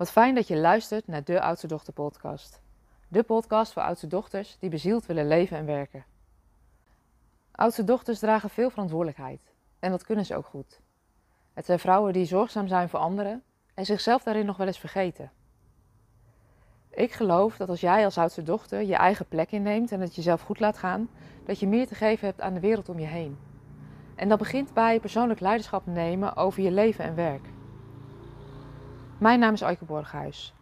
[0.00, 2.60] Wat fijn dat je luistert naar de Oudste Dochter podcast.
[3.08, 6.04] De podcast voor oudste dochters die bezield willen leven en werken.
[7.50, 9.40] Oudste dochters dragen veel verantwoordelijkheid
[9.78, 10.80] en dat kunnen ze ook goed.
[11.52, 13.42] Het zijn vrouwen die zorgzaam zijn voor anderen
[13.74, 15.30] en zichzelf daarin nog wel eens vergeten.
[16.90, 20.40] Ik geloof dat als jij als oudste dochter je eigen plek inneemt en het jezelf
[20.40, 21.08] goed laat gaan,
[21.44, 23.38] dat je meer te geven hebt aan de wereld om je heen.
[24.14, 27.48] En dat begint bij persoonlijk leiderschap nemen over je leven en werk.
[29.20, 30.54] Mijn naam is Aike Borghuis.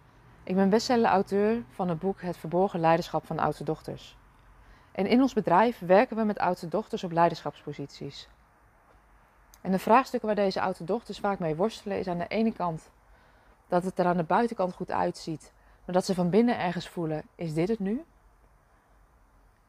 [0.45, 4.17] Ik ben bestseller-auteur van het boek Het Verborgen Leiderschap van Oudste Dochters.
[4.93, 8.29] En in ons bedrijf werken we met oudste dochters op leiderschapsposities.
[9.61, 12.91] En de vraagstukken waar deze oudste dochters vaak mee worstelen is aan de ene kant
[13.69, 15.53] dat het er aan de buitenkant goed uitziet,
[15.85, 18.05] maar dat ze van binnen ergens voelen: is dit het nu?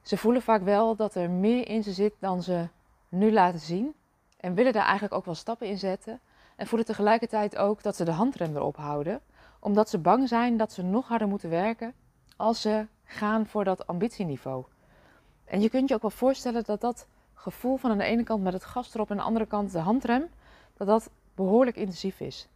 [0.01, 2.67] Ze voelen vaak wel dat er meer in ze zit dan ze
[3.09, 3.93] nu laten zien
[4.37, 6.19] en willen daar eigenlijk ook wel stappen in zetten,
[6.59, 9.21] en voelen tegelijkertijd ook dat ze de handrem erop houden,
[9.59, 11.93] omdat ze bang zijn dat ze nog harder moeten werken
[12.35, 14.65] als ze gaan voor dat ambitieniveau.
[15.45, 18.43] En je kunt je ook wel voorstellen dat dat gevoel van aan de ene kant
[18.43, 20.27] met het gas erop en aan de andere kant de handrem,
[20.77, 22.47] dat dat behoorlijk intensief is.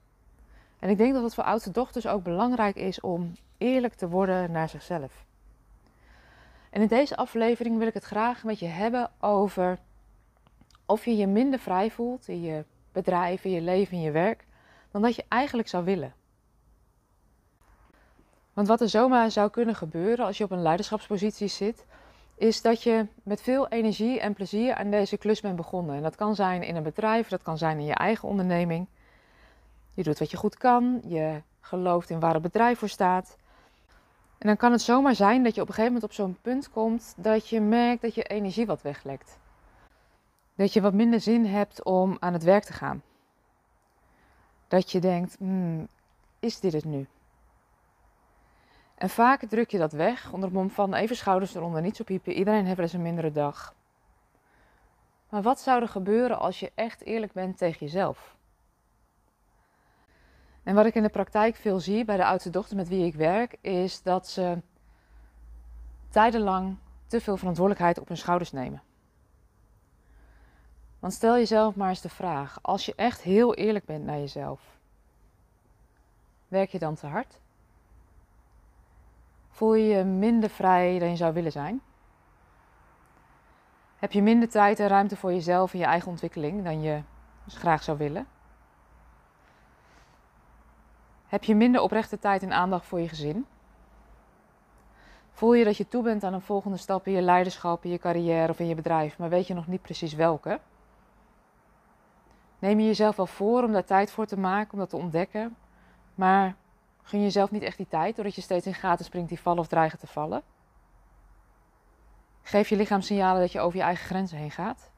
[0.80, 4.52] En ik denk dat het voor oudste dochters ook belangrijk is om eerlijk te worden
[4.52, 5.26] naar zichzelf.
[6.70, 9.80] En in deze aflevering wil ik het graag met je hebben over
[10.86, 12.64] of je je minder vrij voelt in je
[12.94, 14.46] bedrijf, in je leven, in je werk,
[14.92, 16.14] dan dat je eigenlijk zou willen.
[18.54, 21.86] Want wat er zomaar zou kunnen gebeuren als je op een leiderschapspositie zit,
[22.36, 25.96] is dat je met veel energie en plezier aan deze klus bent begonnen.
[25.96, 28.88] En dat kan zijn in een bedrijf, dat kan zijn in je eigen onderneming.
[29.94, 33.38] Je doet wat je goed kan, je gelooft in waar het bedrijf voor staat.
[34.38, 36.70] En dan kan het zomaar zijn dat je op een gegeven moment op zo'n punt
[36.70, 39.38] komt dat je merkt dat je energie wat weglekt
[40.64, 43.04] dat je wat minder zin hebt om aan het werk te gaan.
[44.68, 45.88] Dat je denkt, hmm,
[46.40, 47.08] is dit het nu?
[48.96, 52.04] En vaak druk je dat weg onder het mom van even schouders eronder, niet zo
[52.04, 52.34] piepen.
[52.34, 53.76] Iedereen heeft eens een mindere dag.
[55.30, 58.36] Maar wat zou er gebeuren als je echt eerlijk bent tegen jezelf?
[60.64, 63.16] En wat ik in de praktijk veel zie bij de oudste dochter met wie ik
[63.16, 64.62] werk, is dat ze
[66.10, 68.82] tijdenlang te veel verantwoordelijkheid op hun schouders nemen.
[71.04, 74.62] Want stel jezelf maar eens de vraag: als je echt heel eerlijk bent naar jezelf,
[76.48, 77.40] werk je dan te hard?
[79.50, 81.82] Voel je je minder vrij dan je zou willen zijn?
[83.96, 87.02] Heb je minder tijd en ruimte voor jezelf en je eigen ontwikkeling dan je
[87.44, 88.28] dus graag zou willen?
[91.28, 93.46] Heb je minder oprechte tijd en aandacht voor je gezin?
[95.32, 97.98] Voel je dat je toe bent aan een volgende stap in je leiderschap, in je
[97.98, 100.60] carrière of in je bedrijf, maar weet je nog niet precies welke?
[102.64, 105.56] Neem je jezelf wel voor om daar tijd voor te maken, om dat te ontdekken.
[106.16, 106.56] Maar
[107.02, 109.60] gun je jezelf niet echt die tijd doordat je steeds in gaten springt die vallen
[109.60, 110.44] of dreigen te vallen.
[112.42, 114.92] Geef je lichaam signalen dat je over je eigen grenzen heen gaat.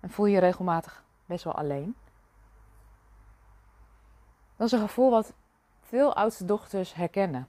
[0.00, 1.96] En voel je je regelmatig best wel alleen.
[4.56, 5.32] Dat is een gevoel wat
[5.80, 7.48] veel oudste dochters herkennen.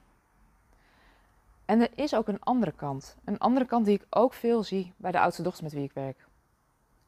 [1.65, 3.17] En er is ook een andere kant.
[3.23, 5.93] Een andere kant die ik ook veel zie bij de oudste dochters met wie ik
[5.93, 6.27] werk.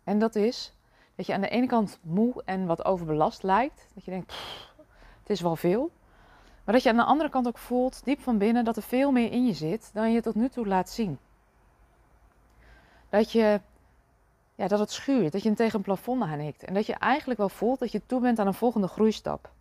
[0.03, 0.73] En dat is
[1.15, 3.87] dat je aan de ene kant moe en wat overbelast lijkt.
[3.93, 4.33] Dat je denkt,
[5.19, 5.91] het is wel veel.
[6.63, 9.11] Maar dat je aan de andere kant ook voelt, diep van binnen, dat er veel
[9.11, 11.17] meer in je zit dan je tot nu toe laat zien.
[13.09, 13.61] Dat, je,
[14.55, 16.63] ja, dat het schuurt, dat je tegen een plafond aanhikt.
[16.63, 19.51] En dat je eigenlijk wel voelt dat je toe bent aan een volgende groeistap.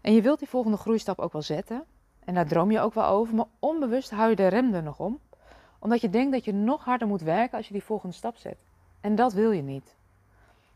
[0.00, 1.84] En je wilt die volgende groeistap ook wel zetten.
[2.24, 3.34] En daar droom je ook wel over.
[3.34, 5.20] Maar onbewust hou je de rem er nog om.
[5.78, 8.56] Omdat je denkt dat je nog harder moet werken als je die volgende stap zet.
[9.02, 9.96] En dat wil je niet.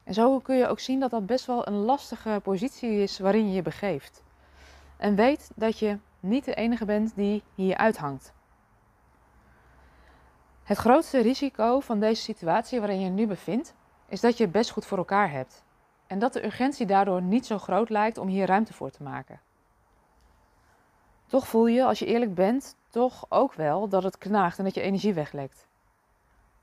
[0.05, 3.49] En zo kun je ook zien dat dat best wel een lastige positie is waarin
[3.49, 4.23] je je begeeft.
[4.97, 8.35] En weet dat je niet de enige bent die hier uithangt.
[10.63, 13.75] Het grootste risico van deze situatie waarin je je nu bevindt,
[14.09, 15.65] is dat je het best goed voor elkaar hebt.
[16.07, 19.41] En dat de urgentie daardoor niet zo groot lijkt om hier ruimte voor te maken.
[21.27, 24.75] Toch voel je, als je eerlijk bent, toch ook wel dat het knaagt en dat
[24.75, 25.67] je energie weglekt.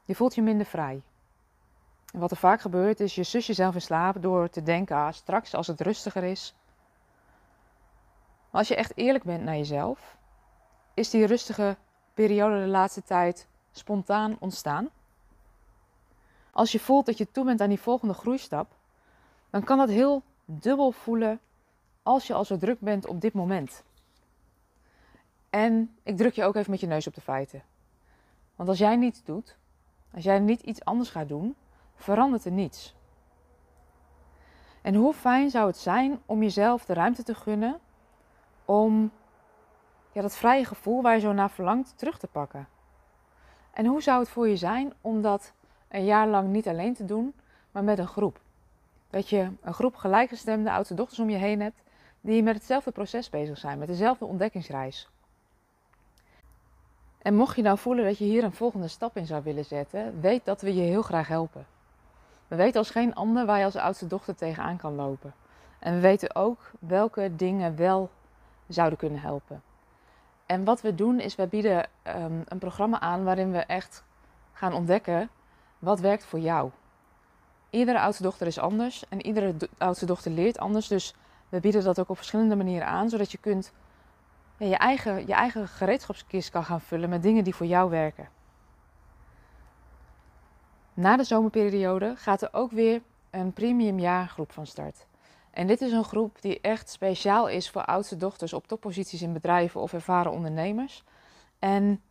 [0.06, 1.02] Je voelt je minder vrij.
[2.14, 5.14] En wat er vaak gebeurt is, je zus jezelf in slaap door te denken, ah,
[5.14, 6.56] straks als het rustiger is.
[8.50, 10.18] Maar als je echt eerlijk bent naar jezelf,
[10.94, 11.78] is die rustige
[12.14, 14.90] periode de laatste tijd spontaan ontstaan.
[16.52, 18.76] Als je voelt dat je toe bent aan die volgende groeistap,
[19.50, 21.40] dan kan dat heel dubbel voelen
[22.04, 23.84] als je al zo druk bent op dit moment.
[25.50, 27.64] En ik druk je ook even met je neus op de feiten.
[28.56, 29.58] Want als jij niets doet,
[30.14, 31.56] als jij niet iets anders gaat doen,
[31.96, 32.96] verandert er niets.
[34.82, 37.80] En hoe fijn zou het zijn om jezelf de ruimte te gunnen
[38.66, 39.12] om
[40.12, 42.68] ja, dat vrije gevoel waar je zo naar verlangt terug te pakken.
[43.72, 45.54] En hoe zou het voor je zijn om dat
[45.88, 47.34] een jaar lang niet alleen te doen,
[47.72, 48.40] maar met een groep?
[49.10, 51.82] Dat je een groep gelijkgestemde oudste dochters om je heen hebt
[52.22, 55.10] die met hetzelfde proces bezig zijn, met dezelfde ontdekkingsreis.
[57.22, 60.22] En mocht je nou voelen dat je hier een volgende stap in zou willen zetten,
[60.22, 61.66] weet dat we je heel graag helpen.
[62.54, 65.34] We weten als geen ander waar je als oudste dochter tegenaan kan lopen.
[65.80, 68.10] En we weten ook welke dingen wel
[68.68, 69.62] zouden kunnen helpen.
[70.46, 74.04] En wat we doen is, we bieden um, een programma aan waarin we echt
[74.52, 75.30] gaan ontdekken
[75.80, 76.72] wat werkt voor jou.
[77.70, 80.88] Iedere oudste dochter is anders en iedere oudste dochter leert anders.
[80.88, 81.16] Dus
[81.50, 83.72] we bieden dat ook op verschillende manieren aan, zodat je kunt
[84.58, 88.28] je, eigen, je eigen gereedschapskist kan gaan vullen met dingen die voor jou werken.
[90.94, 95.06] Na de zomerperiode gaat er ook weer een premium jaargroep van start.
[95.52, 99.34] En dit is een groep die echt speciaal is voor oudste dochters op topposities in
[99.34, 101.04] bedrijven of ervaren ondernemers.
[101.60, 102.02] En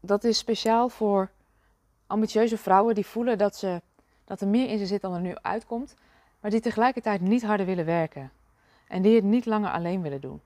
[0.00, 1.30] dat is speciaal voor
[2.06, 3.82] ambitieuze vrouwen die voelen dat, ze,
[4.24, 5.94] dat er meer in ze zit dan er nu uitkomt,
[6.40, 8.32] maar die tegelijkertijd niet harder willen werken
[8.88, 10.40] en die het niet langer alleen willen doen.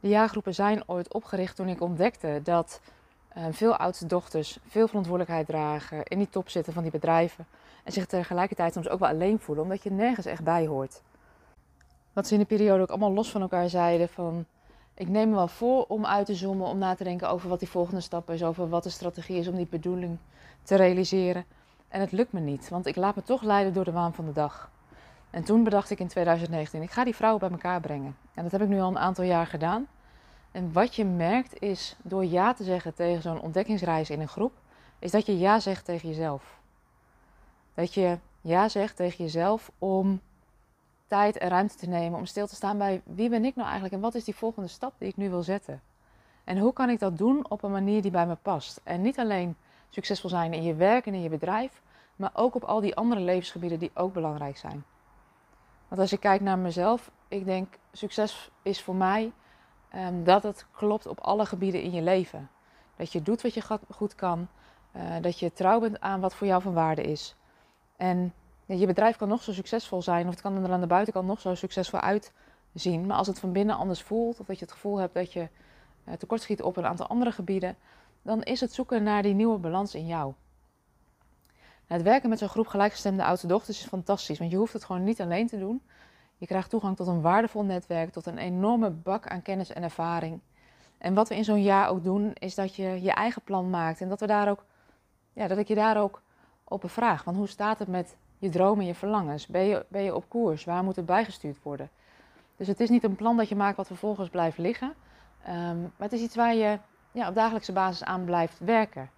[0.00, 2.80] De jaargroepen zijn ooit opgericht toen ik ontdekte dat
[3.50, 7.46] veel oudste dochters veel verantwoordelijkheid dragen, in die top zitten van die bedrijven
[7.84, 11.02] en zich tegelijkertijd soms ook wel alleen voelen, omdat je nergens echt bij hoort.
[12.12, 14.44] Wat ze in de periode ook allemaal los van elkaar zeiden van
[14.94, 17.58] ik neem me wel voor om uit te zoomen, om na te denken over wat
[17.58, 20.18] die volgende stap is, over wat de strategie is om die bedoeling
[20.62, 21.44] te realiseren.
[21.88, 24.24] En het lukt me niet, want ik laat me toch leiden door de waan van
[24.24, 24.70] de dag.
[25.30, 28.16] En toen bedacht ik in 2019, ik ga die vrouwen bij elkaar brengen.
[28.34, 29.86] En dat heb ik nu al een aantal jaar gedaan.
[30.52, 34.52] En wat je merkt is, door ja te zeggen tegen zo'n ontdekkingsreis in een groep,
[34.98, 36.58] is dat je ja zegt tegen jezelf.
[37.74, 40.20] Dat je ja zegt tegen jezelf om
[41.06, 43.94] tijd en ruimte te nemen, om stil te staan bij wie ben ik nou eigenlijk
[43.94, 45.82] en wat is die volgende stap die ik nu wil zetten.
[46.44, 48.80] En hoe kan ik dat doen op een manier die bij me past.
[48.84, 49.56] En niet alleen
[49.88, 51.82] succesvol zijn in je werk en in je bedrijf,
[52.16, 54.84] maar ook op al die andere levensgebieden die ook belangrijk zijn.
[55.88, 59.32] Want als je kijkt naar mezelf, ik denk succes is voor mij
[59.96, 62.50] um, dat het klopt op alle gebieden in je leven.
[62.96, 64.48] Dat je doet wat je goed kan,
[64.96, 67.36] uh, dat je trouw bent aan wat voor jou van waarde is.
[67.96, 68.34] En
[68.66, 71.26] ja, je bedrijf kan nog zo succesvol zijn, of het kan er aan de buitenkant
[71.26, 73.06] nog zo succesvol uitzien.
[73.06, 75.48] Maar als het van binnen anders voelt, of dat je het gevoel hebt dat je
[76.04, 77.76] uh, tekortschiet op een aantal andere gebieden,
[78.22, 80.34] dan is het zoeken naar die nieuwe balans in jou.
[81.86, 85.04] Het werken met zo'n groep gelijkgestemde oudste dochters is fantastisch, want je hoeft het gewoon
[85.04, 85.82] niet alleen te doen.
[86.40, 90.40] Je krijgt toegang tot een waardevol netwerk, tot een enorme bak aan kennis en ervaring.
[90.98, 94.00] En wat we in zo'n jaar ook doen, is dat je je eigen plan maakt
[94.00, 94.64] en dat, we daar ook,
[95.32, 96.22] ja, dat ik je daar ook
[96.64, 97.24] op bevraag.
[97.24, 99.46] Want hoe staat het met je dromen en je verlangens?
[99.46, 100.64] Ben je, ben je op koers?
[100.64, 101.90] Waar moet het bijgestuurd worden?
[102.56, 104.94] Dus het is niet een plan dat je maakt wat vervolgens blijft liggen,
[105.48, 106.78] um, maar het is iets waar je
[107.12, 109.10] ja, op dagelijkse basis aan blijft werken.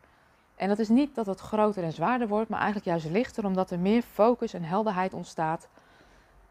[0.55, 3.71] En dat is niet dat het groter en zwaarder wordt, maar eigenlijk juist lichter, omdat
[3.71, 5.69] er meer focus en helderheid ontstaat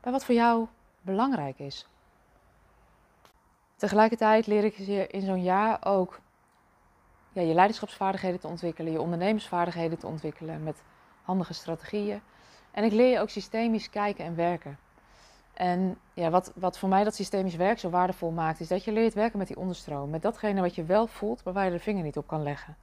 [0.01, 0.67] bij wat voor jou
[1.01, 1.87] belangrijk is.
[3.75, 6.19] Tegelijkertijd leer ik je in zo'n jaar ook
[7.31, 10.83] ja, je leiderschapsvaardigheden te ontwikkelen, je ondernemersvaardigheden te ontwikkelen met
[11.21, 12.21] handige strategieën.
[12.71, 14.77] En ik leer je ook systemisch kijken en werken.
[15.53, 18.91] En ja, wat, wat voor mij dat systemisch werk zo waardevol maakt, is dat je
[18.91, 20.09] leert werken met die onderstroom.
[20.09, 22.77] Met datgene wat je wel voelt, maar waar je de vinger niet op kan leggen.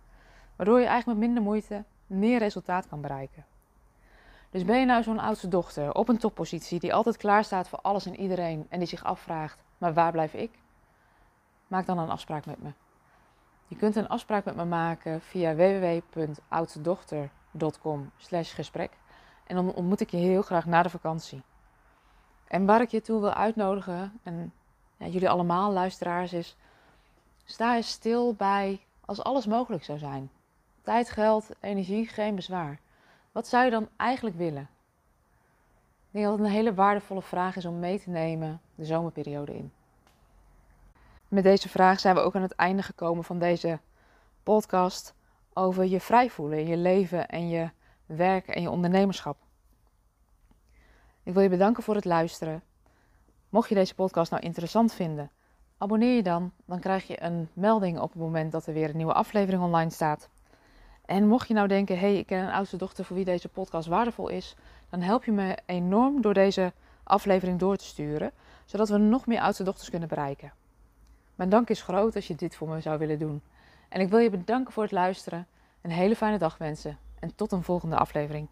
[0.57, 3.45] Waardoor je eigenlijk met minder moeite meer resultaat kan bereiken.
[4.51, 7.79] Dus ben je nou zo'n oudste dochter op een toppositie die altijd klaar staat voor
[7.83, 10.51] alles en iedereen en die zich afvraagt, maar waar blijf ik?
[11.67, 12.71] Maak dan een afspraak met me.
[13.67, 18.91] Je kunt een afspraak met me maken via www.oudstedochter.com gesprek
[19.47, 21.43] en dan ontmoet ik je heel graag na de vakantie.
[22.47, 24.53] En waar ik je toe wil uitnodigen, en
[24.97, 26.57] ja, jullie allemaal luisteraars, is
[27.45, 30.31] sta eens stil bij als alles mogelijk zou zijn.
[30.83, 32.81] Tijd, geld, energie, geen bezwaar.
[33.39, 34.69] Wat zou je dan eigenlijk willen?
[35.83, 39.55] Ik denk dat het een hele waardevolle vraag is om mee te nemen de zomerperiode
[39.55, 39.73] in.
[41.29, 43.79] Met deze vraag zijn we ook aan het einde gekomen van deze
[44.43, 45.15] podcast
[45.53, 47.71] over je vrij voelen in je leven en je
[48.07, 49.37] werk en je ondernemerschap.
[51.23, 52.63] Ik wil je bedanken voor het luisteren.
[53.49, 55.31] Mocht je deze podcast nou interessant vinden,
[55.77, 56.53] abonneer je dan.
[56.65, 59.91] Dan krijg je een melding op het moment dat er weer een nieuwe aflevering online
[59.91, 60.29] staat.
[61.09, 63.89] En mocht je nou denken, hey, ik ken een oudste dochter voor wie deze podcast
[63.89, 64.57] waardevol is,
[64.91, 66.73] dan help je me enorm door deze
[67.03, 68.33] aflevering door te sturen,
[68.65, 70.53] zodat we nog meer oudste dochters kunnen bereiken.
[71.35, 73.43] Mijn dank is groot als je dit voor me zou willen doen.
[73.89, 75.47] En ik wil je bedanken voor het luisteren,
[75.81, 78.49] een hele fijne dag wensen en tot een volgende aflevering.